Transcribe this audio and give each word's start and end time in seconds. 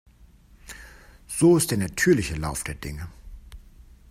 So 1.27 1.57
ist 1.57 1.69
der 1.69 1.77
natürliche 1.77 2.33
Lauf 2.33 2.63
der 2.63 2.73
Dinge. 2.73 3.07